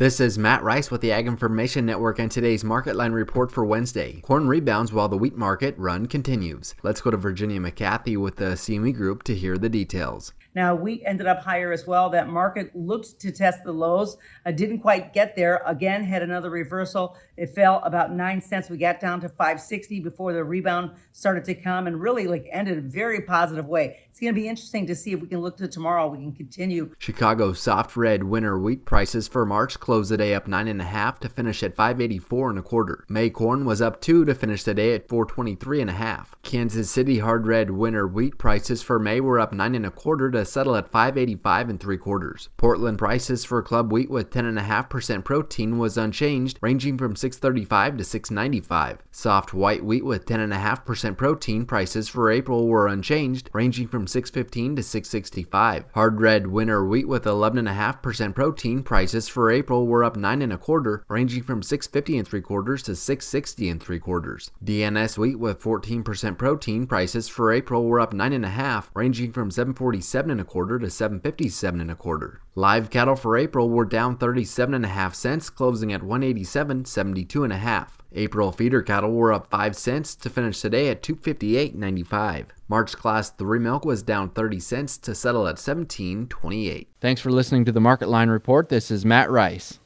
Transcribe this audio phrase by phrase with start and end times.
[0.00, 3.66] This is Matt Rice with the Ag Information Network and today's Market Line report for
[3.66, 4.22] Wednesday.
[4.22, 6.74] Corn rebounds while the wheat market run continues.
[6.82, 10.32] Let's go to Virginia McGathey with the CME Group to hear the details.
[10.54, 12.10] Now, wheat ended up higher as well.
[12.10, 15.62] That market looked to test the lows, uh, didn't quite get there.
[15.64, 17.16] Again, had another reversal.
[17.36, 18.68] It fell about nine cents.
[18.68, 22.78] We got down to 560 before the rebound started to come and really like ended
[22.78, 24.00] a very positive way.
[24.10, 26.08] It's going to be interesting to see if we can look to tomorrow.
[26.08, 26.94] We can continue.
[26.98, 30.84] Chicago soft red winter wheat prices for March closed the day up nine and a
[30.84, 33.04] half to finish at 584 and a quarter.
[33.08, 36.34] May corn was up two to finish the day at 423 and a half.
[36.42, 40.30] Kansas City hard red winter wheat prices for May were up nine and a quarter
[40.30, 42.48] to settle at 585 and three quarters.
[42.56, 48.98] Portland prices for club wheat with 10.5% protein was unchanged, ranging from 635 to 695.
[49.10, 54.82] Soft white wheat with 10.5% protein prices for April were unchanged, ranging from 615 to
[54.82, 55.84] 665.
[55.94, 60.58] Hard red winter wheat with 11.5% protein prices for April were up nine and a
[60.58, 64.50] quarter, ranging from 650 and three quarters to 660 and three quarters.
[64.64, 69.32] DNS wheat with 14% protein prices for April were up nine and a half, ranging
[69.32, 72.40] from 747 and a quarter to 757 and a quarter.
[72.54, 77.52] Live cattle for April were down 37 and a half cents, closing at 187.72 and
[77.52, 77.98] a half.
[78.12, 82.46] April feeder cattle were up 5 cents to finish today at 258.95.
[82.68, 86.86] March class 3 milk was down 30 cents to settle at 17.28.
[87.00, 88.68] Thanks for listening to the Market Line report.
[88.68, 89.80] This is Matt Rice.